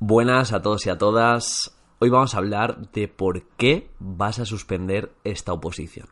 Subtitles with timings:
[0.00, 1.76] Buenas a todos y a todas.
[1.98, 6.06] Hoy vamos a hablar de por qué vas a suspender esta oposición.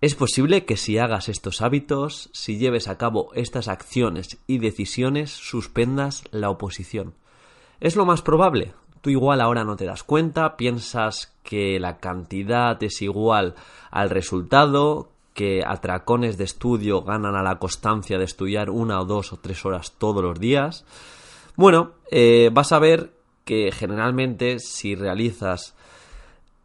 [0.00, 5.32] Es posible que si hagas estos hábitos, si lleves a cabo estas acciones y decisiones,
[5.32, 7.14] suspendas la oposición.
[7.80, 8.74] Es lo más probable.
[9.00, 13.56] Tú igual ahora no te das cuenta, piensas que la cantidad es igual
[13.90, 19.32] al resultado, que atracones de estudio ganan a la constancia de estudiar una o dos
[19.32, 20.84] o tres horas todos los días.
[21.56, 23.12] Bueno, eh, vas a ver
[23.44, 25.74] que generalmente si realizas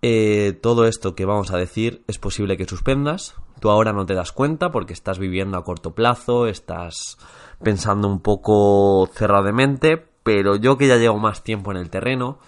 [0.02, 3.36] eh, todo esto que vamos a decir, es posible que suspendas.
[3.60, 7.18] Tú ahora no te das cuenta porque estás viviendo a corto plazo, estás
[7.64, 12.40] pensando un poco cerradamente, pero yo que ya llevo más tiempo en el terreno,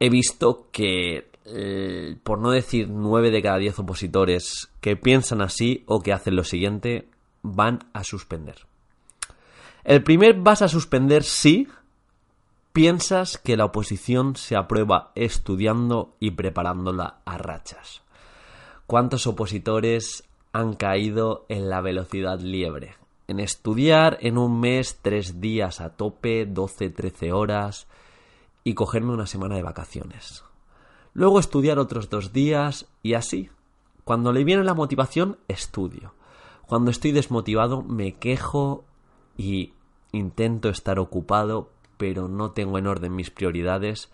[0.00, 5.84] he visto que, eh, por no decir 9 de cada 10 opositores que piensan así
[5.86, 7.08] o que hacen lo siguiente,
[7.42, 8.71] van a suspender.
[9.84, 11.66] El primer vas a suspender si
[12.72, 18.02] piensas que la oposición se aprueba estudiando y preparándola a rachas.
[18.86, 22.96] ¿Cuántos opositores han caído en la velocidad liebre?
[23.26, 27.86] En estudiar en un mes tres días a tope, 12-13 horas
[28.62, 30.44] y cogerme una semana de vacaciones.
[31.12, 33.50] Luego estudiar otros dos días y así.
[34.04, 36.14] Cuando le viene la motivación, estudio.
[36.66, 38.84] Cuando estoy desmotivado, me quejo
[39.42, 39.74] y
[40.12, 44.08] intento estar ocupado, pero no tengo en orden mis prioridades.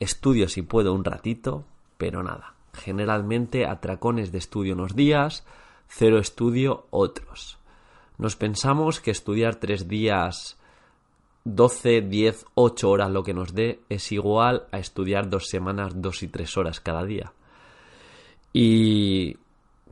[0.00, 1.64] Estudio si puedo un ratito,
[1.98, 2.54] pero nada.
[2.72, 5.44] Generalmente atracones de estudio unos días,
[5.88, 7.58] cero estudio otros.
[8.16, 10.58] Nos pensamos que estudiar tres días,
[11.44, 16.22] 12, 10, 8 horas lo que nos dé es igual a estudiar dos semanas, dos
[16.22, 17.32] y tres horas cada día.
[18.54, 19.36] Y...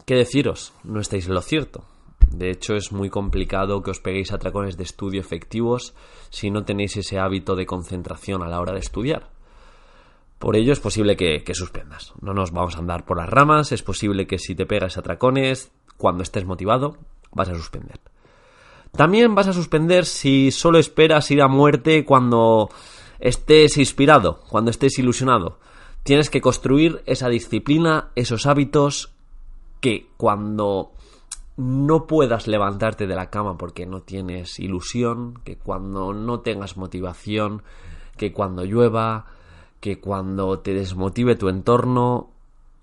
[0.07, 0.73] ¿Qué deciros?
[0.83, 1.85] No estáis en lo cierto.
[2.31, 5.95] De hecho, es muy complicado que os peguéis atracones de estudio efectivos
[6.31, 9.29] si no tenéis ese hábito de concentración a la hora de estudiar.
[10.39, 12.15] Por ello es posible que, suspendas.
[12.23, 15.71] No nos vamos a andar por las ramas, es posible que si te pegas atracones,
[15.99, 16.97] cuando estés motivado,
[17.33, 18.01] vas a suspender.
[18.93, 22.71] También vas a suspender si solo esperas ir a muerte cuando
[23.19, 25.59] estés inspirado, cuando estés ilusionado.
[26.05, 29.13] Tienes que construir esa disciplina, esos hábitos
[29.81, 30.93] que cuando
[31.61, 37.63] no puedas levantarte de la cama porque no tienes ilusión, que cuando no tengas motivación,
[38.17, 39.27] que cuando llueva,
[39.81, 42.31] que cuando te desmotive tu entorno,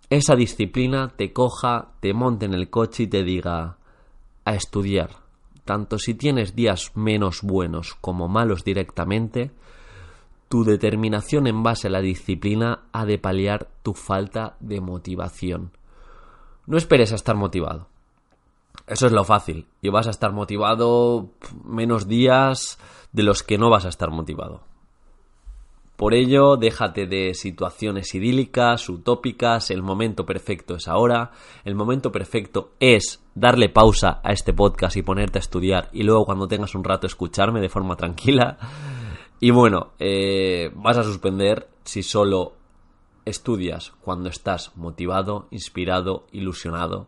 [0.09, 3.77] esa disciplina te coja, te monte en el coche y te diga
[4.45, 5.09] a estudiar.
[5.65, 9.51] Tanto si tienes días menos buenos como malos directamente,
[10.49, 15.71] tu determinación en base a la disciplina ha de paliar tu falta de motivación.
[16.67, 17.87] No esperes a estar motivado.
[18.87, 19.67] Eso es lo fácil.
[19.81, 21.31] Y vas a estar motivado
[21.63, 22.79] menos días
[23.11, 24.63] de los que no vas a estar motivado.
[25.97, 31.31] Por ello, déjate de situaciones idílicas, utópicas, el momento perfecto es ahora,
[31.65, 36.25] el momento perfecto es darle pausa a este podcast y ponerte a estudiar y luego
[36.25, 38.59] cuando tengas un rato escucharme de forma tranquila.
[39.39, 42.53] Y bueno, eh, vas a suspender si solo
[43.25, 47.07] estudias cuando estás motivado, inspirado, ilusionado.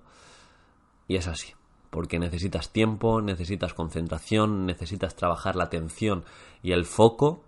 [1.08, 1.54] Y es así
[1.90, 6.24] porque necesitas tiempo, necesitas concentración, necesitas trabajar la atención
[6.62, 7.44] y el foco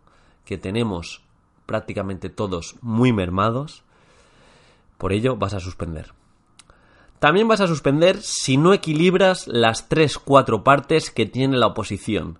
[0.45, 1.21] que tenemos
[1.65, 3.83] prácticamente todos muy mermados.
[4.97, 6.13] Por ello vas a suspender.
[7.19, 12.39] También vas a suspender si no equilibras las 3-4 partes que tiene la oposición.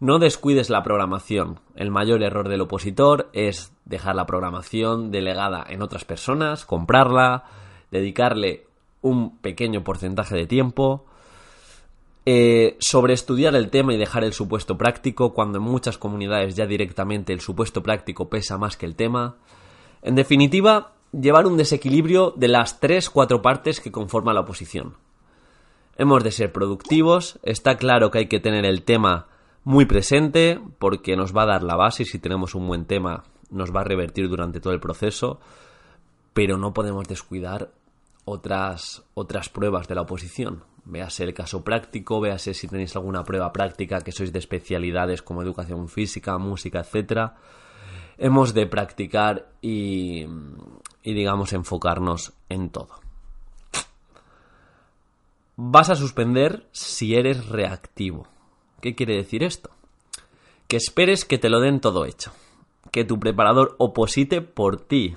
[0.00, 1.60] No descuides la programación.
[1.74, 7.44] El mayor error del opositor es dejar la programación delegada en otras personas, comprarla,
[7.90, 8.66] dedicarle
[9.02, 11.06] un pequeño porcentaje de tiempo,
[12.28, 16.66] eh, sobre estudiar el tema y dejar el supuesto práctico, cuando en muchas comunidades ya
[16.66, 19.36] directamente el supuesto práctico pesa más que el tema.
[20.02, 24.96] En definitiva, llevar un desequilibrio de las 3-4 partes que conforman la oposición.
[25.98, 29.28] Hemos de ser productivos, está claro que hay que tener el tema
[29.62, 33.22] muy presente porque nos va a dar la base y si tenemos un buen tema
[33.50, 35.38] nos va a revertir durante todo el proceso,
[36.34, 37.70] pero no podemos descuidar
[38.24, 40.64] otras, otras pruebas de la oposición.
[40.88, 45.42] Véase el caso práctico, véase si tenéis alguna prueba práctica que sois de especialidades como
[45.42, 47.34] educación física, música, etc.
[48.18, 50.24] Hemos de practicar y,
[51.02, 53.00] y digamos enfocarnos en todo.
[55.56, 58.28] Vas a suspender si eres reactivo.
[58.80, 59.70] ¿Qué quiere decir esto?
[60.68, 62.30] Que esperes que te lo den todo hecho.
[62.92, 65.16] Que tu preparador oposite por ti,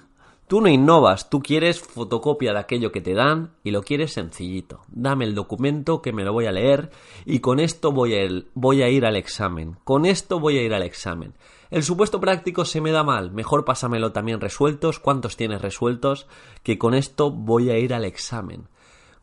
[0.50, 4.81] Tú no innovas, tú quieres fotocopia de aquello que te dan y lo quieres sencillito.
[4.88, 6.90] Dame el documento que me lo voy a leer
[7.24, 9.78] y con esto voy a, ir al examen.
[9.84, 11.36] Con esto voy a ir al examen.
[11.69, 16.25] El supuesto práctico se me da mal, mejor pásamelo también resueltos, cuántos tienes resueltos,
[16.63, 18.69] que con esto voy a ir al examen.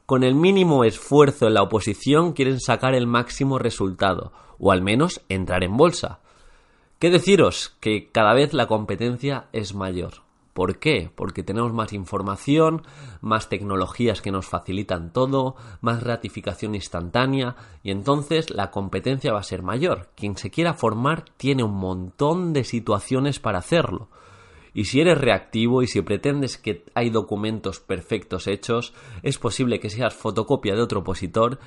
[0.06, 5.20] Con el mínimo esfuerzo en la oposición quieren sacar el máximo resultado, o al menos
[5.28, 6.20] entrar en bolsa.
[7.00, 7.76] ¿Qué deciros?
[7.80, 10.25] Que cada vez la competencia es mayor.
[10.56, 11.10] ¿Por qué?
[11.14, 12.80] Porque tenemos más información,
[13.20, 19.42] más tecnologías que nos facilitan todo, más ratificación instantánea y entonces la competencia va a
[19.42, 20.08] ser mayor.
[20.16, 24.08] Quien se quiera formar tiene un montón de situaciones para hacerlo.
[24.72, 29.90] Y si eres reactivo y si pretendes que hay documentos perfectos hechos, es posible que
[29.90, 31.58] seas fotocopia de otro opositor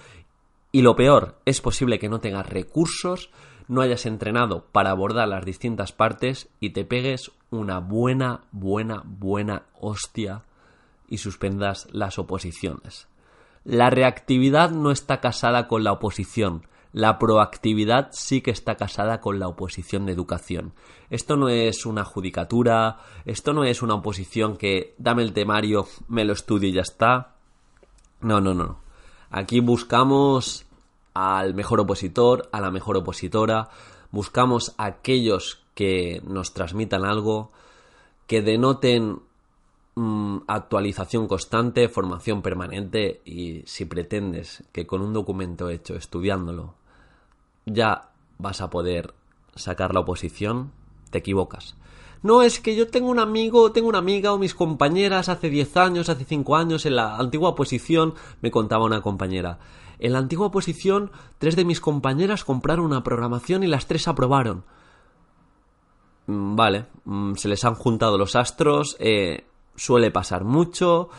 [0.72, 3.30] y lo peor, es posible que no tengas recursos
[3.70, 9.64] no hayas entrenado para abordar las distintas partes y te pegues una buena, buena, buena
[9.80, 10.44] hostia
[11.08, 13.08] y suspendas las oposiciones.
[13.64, 19.40] La reactividad no está casada con la oposición, la proactividad sí que está casada con
[19.40, 20.74] la oposición de educación.
[21.10, 26.26] Esto no es una judicatura, esto no es una oposición que dame el temario, me
[26.26, 27.36] lo estudio y ya está.
[28.22, 28.80] No, no, no.
[29.30, 30.66] Aquí buscamos
[31.14, 33.70] al mejor opositor, a la mejor opositora,
[34.12, 37.54] buscamos aquellos que nos transmitan algo,
[38.28, 39.22] que denoten
[39.96, 46.74] mm, actualización constante, formación permanente y si pretendes que con un documento hecho, estudiándolo,
[47.66, 48.10] ya
[48.40, 49.14] vas a poder
[49.56, 50.74] sacar la oposición,
[51.12, 51.78] te equivocas.
[52.24, 55.78] No es que yo tengo un amigo, tengo una amiga o mis compañeras hace 10
[55.78, 59.60] años, hace 5 años, en la antigua oposición, me contaba una compañera.
[59.98, 64.66] En la antigua oposición, tres de mis compañeras compraron una programación y las tres aprobaron.
[66.30, 69.46] Mm, vale, mm, se les han juntado los astros, eh,
[69.76, 71.10] suele pasar mucho,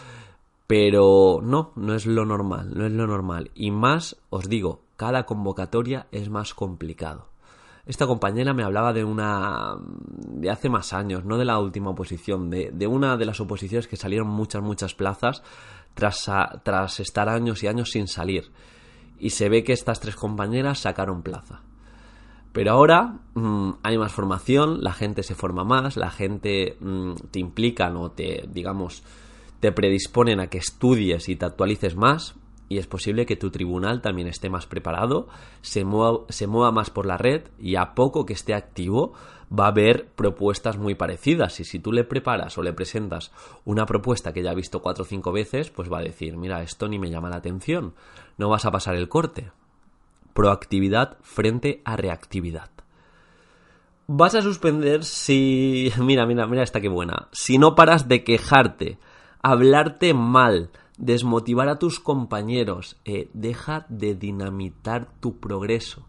[0.69, 3.51] pero no, no es lo normal, no es lo normal.
[3.57, 7.27] Y más, os digo, cada convocatoria es más complicado.
[7.87, 9.75] Esta compañera me hablaba de una.
[9.81, 13.89] de hace más años, no de la última oposición, de, de una de las oposiciones
[13.89, 15.43] que salieron muchas, muchas plazas
[15.95, 16.31] tras,
[16.63, 18.53] tras estar años y años sin salir.
[19.19, 21.63] Y se ve que estas tres compañeras sacaron plaza.
[22.53, 27.39] Pero ahora mm, hay más formación, la gente se forma más, la gente mm, te
[27.39, 29.03] implican o te, digamos,
[29.61, 32.35] te predisponen a que estudies y te actualices más
[32.71, 35.27] y es posible que tu tribunal también esté más preparado,
[35.61, 39.13] se mueva, se mueva más por la red y a poco que esté activo
[39.53, 41.59] va a haber propuestas muy parecidas.
[41.59, 43.33] Y si tú le preparas o le presentas
[43.65, 46.63] una propuesta que ya ha visto cuatro o cinco veces, pues va a decir, mira,
[46.63, 47.95] esto ni me llama la atención,
[48.39, 49.51] no vas a pasar el corte.
[50.35, 52.71] Proactividad frente a reactividad.
[54.07, 55.93] Vas a suspender si...
[56.01, 57.29] Mira, mira, mira esta que buena.
[57.31, 58.99] Si no paras de quejarte,
[59.41, 66.07] hablarte mal, desmotivar a tus compañeros, eh, deja de dinamitar tu progreso.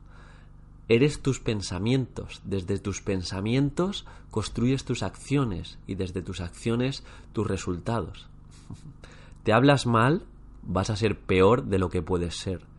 [0.90, 2.42] Eres tus pensamientos.
[2.44, 7.04] Desde tus pensamientos construyes tus acciones y desde tus acciones
[7.34, 8.28] tus resultados.
[9.44, 10.26] Te hablas mal,
[10.64, 12.71] vas a ser peor de lo que puedes ser.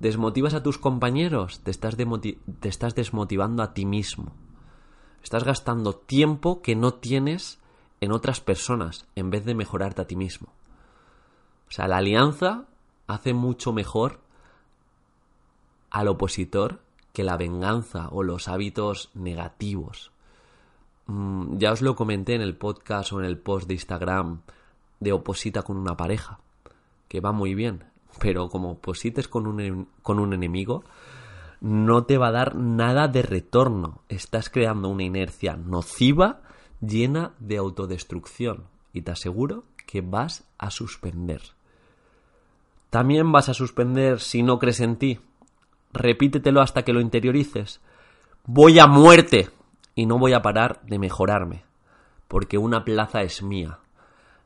[0.00, 4.32] Desmotivas a tus compañeros, te estás, te estás desmotivando a ti mismo.
[5.22, 7.60] Estás gastando tiempo que no tienes
[8.00, 10.48] en otras personas en vez de mejorarte a ti mismo.
[11.68, 12.64] O sea, la alianza
[13.06, 14.20] hace mucho mejor
[15.90, 16.80] al opositor
[17.12, 20.12] que la venganza o los hábitos negativos.
[21.06, 24.40] Mm, ya os lo comenté en el podcast o en el post de Instagram
[24.98, 26.38] de oposita con una pareja,
[27.08, 27.84] que va muy bien,
[28.18, 30.84] pero como oposites con un, con un enemigo,
[31.60, 34.02] no te va a dar nada de retorno.
[34.08, 36.40] Estás creando una inercia nociva
[36.80, 41.42] llena de autodestrucción y te aseguro que vas a suspender.
[42.90, 45.20] También vas a suspender si no crees en ti.
[45.92, 47.80] Repítetelo hasta que lo interiorices.
[48.44, 49.50] Voy a muerte
[49.94, 51.64] y no voy a parar de mejorarme,
[52.26, 53.78] porque una plaza es mía.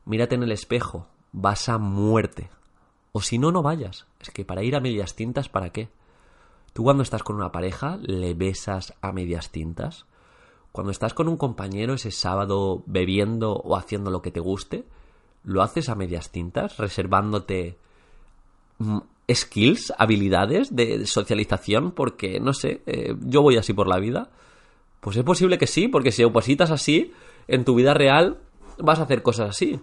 [0.05, 2.49] Mírate en el espejo, vas a muerte.
[3.15, 4.07] O si no, no vayas.
[4.19, 5.87] Es que para ir a medias tintas, ¿para qué?
[6.73, 10.05] Tú cuando estás con una pareja, le besas a medias tintas.
[10.73, 14.83] Cuando estás con un compañero ese sábado bebiendo o haciendo lo que te guste,
[15.43, 17.77] lo haces a medias tintas, reservándote
[18.77, 18.99] Mm,
[19.33, 24.29] skills, habilidades de socialización, porque no sé, eh, yo voy así por la vida.
[24.99, 27.13] Pues es posible que sí, porque si opositas así,
[27.47, 28.39] en tu vida real
[28.77, 29.79] vas a hacer cosas así.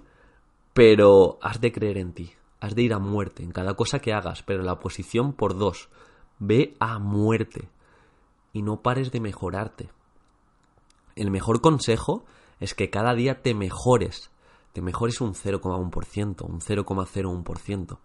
[0.74, 4.12] Pero has de creer en ti, has de ir a muerte en cada cosa que
[4.12, 5.88] hagas, pero la oposición por dos.
[6.38, 7.68] Ve a muerte
[8.52, 9.90] y no pares de mejorarte.
[11.14, 12.24] El mejor consejo
[12.60, 14.30] es que cada día te mejores.
[14.72, 17.98] Te mejores un 0,1%, un 0,01%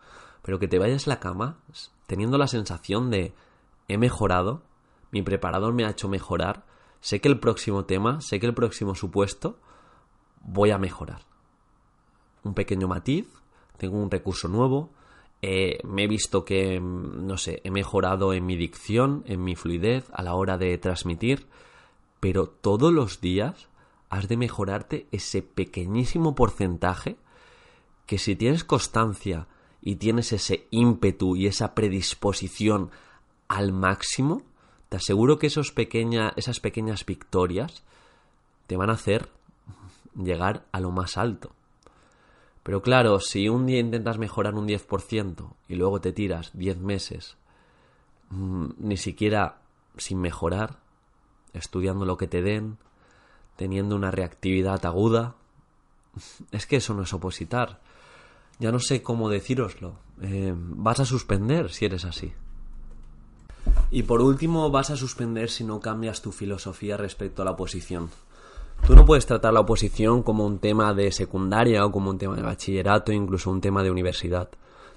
[0.47, 1.57] pero que te vayas a la cama
[2.05, 3.33] teniendo la sensación de
[3.89, 4.63] he mejorado,
[5.11, 6.65] mi preparador me ha hecho mejorar,
[7.01, 9.59] sé que el próximo tema, sé que el próximo supuesto
[10.41, 11.23] voy a mejorar.
[12.43, 13.27] Un pequeño matiz,
[13.77, 14.91] tengo un recurso nuevo,
[15.41, 20.05] eh, me he visto que, no sé, he mejorado en mi dicción, en mi fluidez
[20.13, 21.47] a la hora de transmitir,
[22.19, 23.69] pero todos los días
[24.09, 27.17] has de mejorarte ese pequeñísimo porcentaje
[28.05, 29.47] que si tienes constancia
[29.81, 32.89] y tienes ese ímpetu y esa predisposición
[33.47, 34.41] al máximo,
[34.89, 35.73] te aseguro que esos
[36.35, 37.83] esas pequeñas victorias
[38.65, 39.29] te van a hacer
[40.15, 41.51] llegar a lo más alto.
[42.67, 47.37] Pero claro, si un día intentas mejorar un 10% y luego te tiras 10 meses
[48.29, 49.61] mm, ni siquiera
[49.95, 50.77] sin mejorar,
[51.53, 52.77] estudiando lo que te den,
[53.55, 55.35] teniendo una reactividad aguda,
[56.51, 57.79] es que eso no es opositar.
[58.59, 59.95] Ya no sé cómo decíroslo.
[60.21, 62.33] Eh, vas a suspender si eres así.
[63.91, 68.09] Y por último, vas a suspender si no cambias tu filosofía respecto a la oposición.
[68.85, 72.35] Tú no puedes tratar la oposición como un tema de secundaria o como un tema
[72.35, 74.49] de bachillerato, incluso un tema de universidad.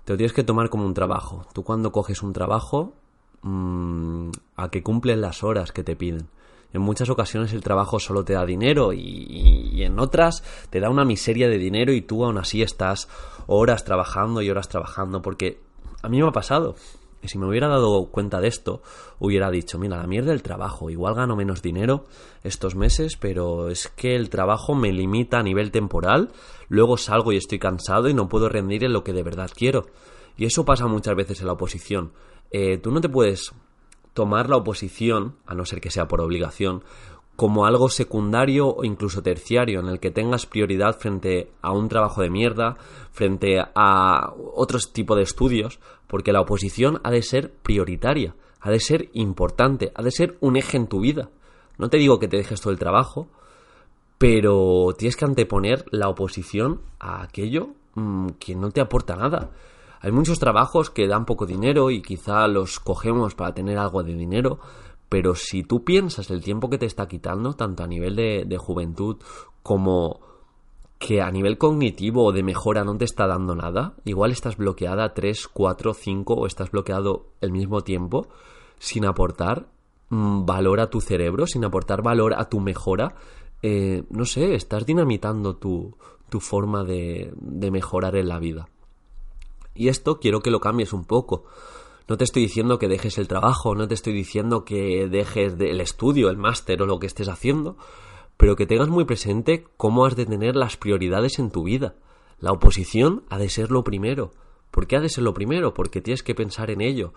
[0.04, 1.46] Te lo tienes que tomar como un trabajo.
[1.52, 2.94] Tú cuando coges un trabajo,
[3.42, 6.28] mm, a que cumplen las horas que te piden.
[6.72, 11.04] En muchas ocasiones el trabajo solo te da dinero y, en otras te da una
[11.04, 13.08] miseria de dinero y tú aún así estás
[13.46, 15.60] horas trabajando y horas trabajando porque
[16.02, 16.76] a mí me ha pasado.
[17.22, 18.82] Y si me hubiera dado cuenta de esto,
[19.18, 22.06] hubiera dicho, mira, la mierda del trabajo, igual gano menos dinero
[22.42, 26.30] estos meses, pero es que el trabajo me limita a nivel temporal,
[26.68, 29.86] luego salgo y estoy cansado y no puedo rendir en lo que de verdad quiero.
[30.36, 32.12] Y eso pasa muchas veces en la oposición.
[32.50, 33.52] Eh, tú no te puedes
[34.14, 36.82] tomar la oposición, a no ser que sea por obligación,
[37.40, 42.20] como algo secundario o incluso terciario, en el que tengas prioridad frente a un trabajo
[42.20, 42.76] de mierda,
[43.12, 48.78] frente a otros tipos de estudios, porque la oposición ha de ser prioritaria, ha de
[48.78, 51.30] ser importante, ha de ser un eje en tu vida.
[51.78, 53.28] No te digo que te dejes todo el trabajo,
[54.18, 59.48] pero tienes que anteponer la oposición a aquello mm, que no te aporta nada.
[60.02, 64.14] Hay muchos trabajos que dan poco dinero y quizá los cogemos para tener algo de
[64.14, 64.58] dinero,
[65.10, 69.16] pero si tú piensas el tiempo que te está quitando, tanto a nivel de, juventud
[69.64, 70.20] como
[71.00, 75.12] que a nivel cognitivo o de mejora no te está dando nada, igual estás bloqueada
[75.12, 78.28] 3, 4, 5 o estás bloqueado el mismo tiempo
[78.78, 79.66] sin aportar
[80.10, 83.16] mm, valor a tu cerebro, sin aportar valor a tu mejora,
[83.62, 85.96] eh, no sé, estás dinamitando tu,
[86.28, 88.68] tu forma de, de mejorar en la vida.
[89.74, 91.46] Y esto quiero que lo cambies un poco.
[92.10, 95.80] No te estoy diciendo que dejes el trabajo, no te estoy diciendo que dejes el
[95.80, 97.76] estudio, el máster o lo que estés haciendo,
[98.36, 101.94] pero que tengas muy presente cómo has de tener las prioridades en tu vida.
[102.40, 104.32] La oposición ha de ser lo primero.
[104.72, 105.72] ¿Por qué ha de ser lo primero?
[105.72, 107.12] Porque tienes que pensar en ello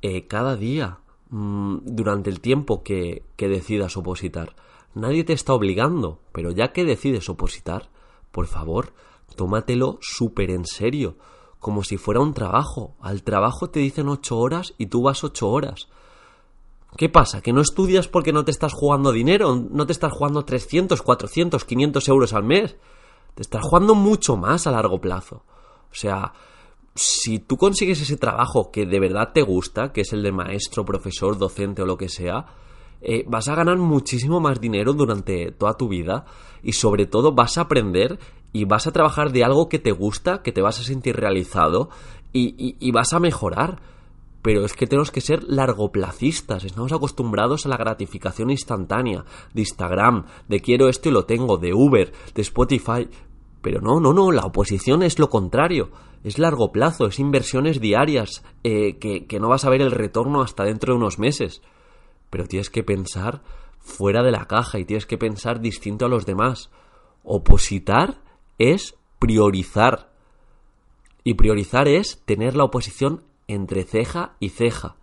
[0.00, 4.56] eh, cada día, mm, durante el tiempo que, que decidas opositar.
[4.94, 7.90] Nadie te está obligando, pero ya que decides opositar,
[8.32, 8.94] por favor,
[9.36, 11.16] tómatelo súper en serio
[11.60, 12.96] como si fuera un trabajo.
[13.00, 15.88] Al trabajo te dicen ocho horas y tú vas ocho horas.
[16.96, 17.40] ¿Qué pasa?
[17.40, 19.54] ¿Que no estudias porque no te estás jugando dinero?
[19.54, 22.76] ¿No te estás jugando 300, 400, 500 euros al mes?
[23.34, 25.44] Te estás jugando mucho más a largo plazo.
[25.90, 26.32] O sea,
[26.94, 30.84] si tú consigues ese trabajo que de verdad te gusta, que es el de maestro,
[30.84, 32.46] profesor, docente o lo que sea,
[33.02, 36.24] eh, vas a ganar muchísimo más dinero durante toda tu vida
[36.62, 38.18] y sobre todo vas a aprender
[38.52, 41.90] y vas a trabajar de algo que te gusta, que te vas a sentir realizado
[42.32, 43.80] y, vas a mejorar.
[44.42, 46.64] Pero es que tenemos que ser largoplacistas.
[46.64, 51.74] Estamos acostumbrados a la gratificación instantánea de Instagram, de quiero esto y lo tengo, de
[51.74, 53.06] Uber, de Spotify.
[53.60, 55.90] Pero no, no, no, la oposición es lo contrario.
[56.24, 60.40] Es largo plazo, es inversiones diarias eh, que, que no vas a ver el retorno
[60.40, 61.60] hasta dentro de unos meses.
[62.30, 63.42] Pero tienes que pensar
[63.78, 66.70] fuera de la caja y tienes que pensar distinto a los demás.
[67.24, 68.22] Opositar
[68.60, 70.12] es priorizar.
[71.24, 74.96] Y priorizar es tener la oposición entre ceja y ceja.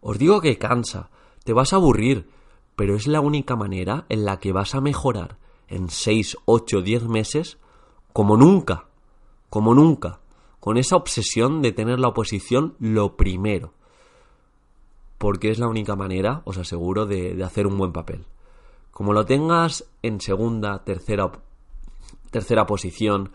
[0.00, 1.10] Os digo que cansa,
[1.44, 2.28] te vas a aburrir,
[2.76, 5.36] pero es la única manera en la que vas a mejorar
[5.68, 7.58] en 6, 8, 10 meses
[8.12, 8.86] como nunca,
[9.50, 10.20] como nunca,
[10.58, 13.74] con esa obsesión de tener la oposición lo primero.
[15.18, 18.24] Porque es la única manera, os aseguro, de, de hacer un buen papel.
[18.90, 21.24] Como lo tengas en segunda, tercera
[22.34, 23.30] tercera posición,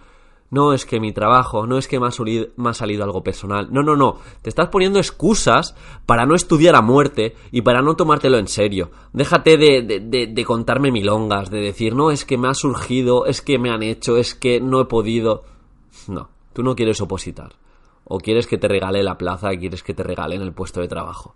[0.51, 3.67] no es que mi trabajo, no es que me ha, salido, algo personal.
[3.71, 4.17] No, no, no.
[4.41, 5.75] Te estás poniendo excusas
[6.05, 8.89] para no estudiar a muerte y para no tomártelo en serio.
[9.13, 13.41] Déjate de, de, de, contarme milongas, de decir, no, es que me ha surgido, es
[13.41, 15.43] que me han hecho, es que no he podido.
[16.07, 17.53] No, tú no quieres opositar.
[18.03, 21.35] O quieres que te regale la plaza quieres que te regalen el puesto de trabajo.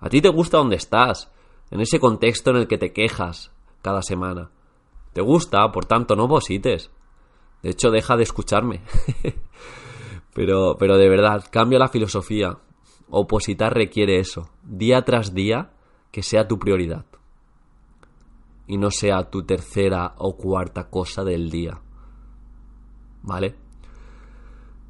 [0.00, 1.30] A ti te gusta donde estás.
[1.70, 3.52] en ese contexto en el que te quejas
[3.82, 4.50] cada semana.
[5.12, 6.90] Te gusta, por tanto, no posites.
[7.64, 8.82] De hecho, deja de escucharme.
[10.34, 12.58] pero, pero de verdad, cambia la filosofía.
[13.08, 15.72] Opositar requiere eso, día tras día,
[16.10, 17.06] que sea tu prioridad.
[18.66, 21.80] Y no sea tu tercera o cuarta cosa del día.
[23.22, 23.54] ¿Vale?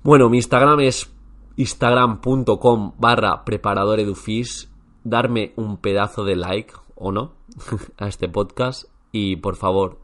[0.03, 1.15] Bueno, mi Instagram es
[1.55, 4.69] instagram.com barra preparadoredufis.
[5.05, 7.35] Darme un pedazo de like o no
[7.99, 8.87] a este podcast.
[9.13, 10.01] Y por favor,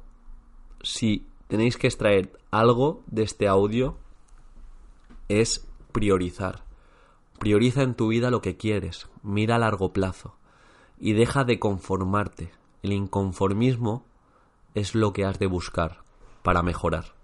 [0.82, 3.96] si tenéis que extraer algo de este audio,
[5.28, 6.64] es priorizar.
[7.38, 10.34] Prioriza en tu vida lo que quieres, mira a largo plazo
[10.98, 12.52] y deja de conformarte.
[12.82, 14.04] El inconformismo
[14.74, 16.02] es lo que has de buscar
[16.42, 17.19] para mejorar.